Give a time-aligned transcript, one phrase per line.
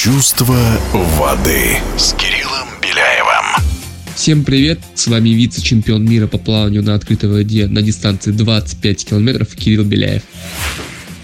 [0.00, 0.56] Чувство
[0.92, 3.64] воды с Кириллом Беляевым.
[4.14, 9.56] Всем привет, с вами вице-чемпион мира по плаванию на открытой воде на дистанции 25 километров
[9.56, 10.22] Кирилл Беляев.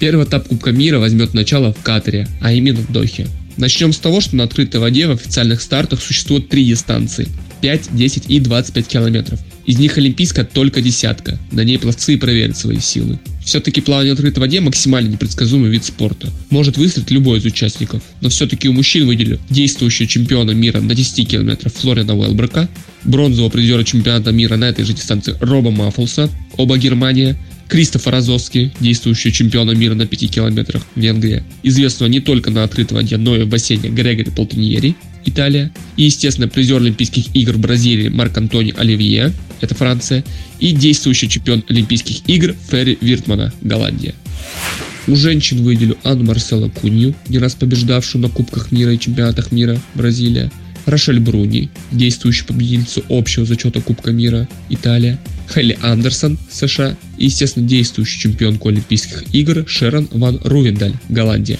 [0.00, 3.28] Первый этап Кубка мира возьмет начало в Катаре, а именно в Дохе.
[3.56, 7.28] Начнем с того, что на открытой воде в официальных стартах существует три дистанции–
[7.60, 9.38] 5, 10 и 25 километров.
[9.66, 13.18] Из них олимпийская только десятка, на ней пловцы проверят свои силы.
[13.44, 16.30] Все-таки плавание в открытой воде максимально непредсказуемый вид спорта.
[16.50, 21.28] Может выстрелить любой из участников, но все-таки у мужчин выделю действующего чемпиона мира на 10
[21.28, 22.68] километров Флориана Уэлбрека,
[23.02, 27.36] бронзового призера чемпионата мира на этой же дистанции Роба Маффлса, оба Германия,
[27.68, 33.16] Кристофа Розовский, действующий чемпиона мира на 5 километрах, Венгрия, известного не только на открытой воде,
[33.16, 38.72] но и в бассейне Грегори Полтиньери, Италия, и, естественно, призер Олимпийских игр Бразилии Марк Антони
[38.76, 40.24] Оливье, это Франция,
[40.58, 44.14] и действующий чемпион Олимпийских игр Ферри Виртмана, Голландия.
[45.08, 49.80] У женщин выделю Анну Марсела Кунью, не раз побеждавшую на Кубках мира и чемпионатах мира
[49.94, 50.50] Бразилия,
[50.84, 55.18] Рошель Бруни, действующую победительницу общего зачета Кубка мира Италия,
[55.52, 61.58] Хелли Андерсон, США и, естественно, действующий чемпионку Олимпийских игр Шерон Ван Рувендаль, Голландия.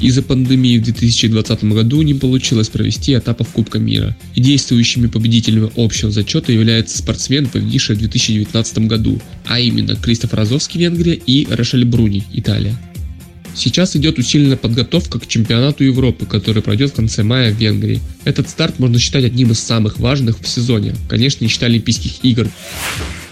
[0.00, 6.10] Из-за пандемии в 2020 году не получилось провести этапов Кубка мира, и действующими победителями общего
[6.10, 12.22] зачета являются спортсмены, победившие в 2019 году, а именно Кристоф Розовский, Венгрия и Рошель Бруни,
[12.32, 12.78] Италия.
[13.58, 18.00] Сейчас идет усиленная подготовка к чемпионату Европы, который пройдет в конце мая в Венгрии.
[18.24, 22.48] Этот старт можно считать одним из самых важных в сезоне, конечно, не считая Олимпийских игр.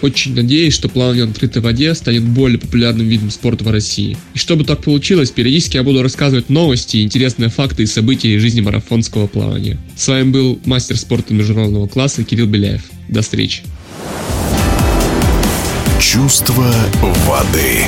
[0.01, 4.17] Очень надеюсь, что плавание на открытой воде станет более популярным видом спорта в России.
[4.33, 8.59] И чтобы так получилось, периодически я буду рассказывать новости, интересные факты и события из жизни
[8.59, 9.77] марафонского плавания.
[9.95, 12.83] С вами был мастер спорта международного класса Кирилл Беляев.
[13.07, 13.63] До встречи.
[16.01, 16.73] Чувство
[17.25, 17.85] воды.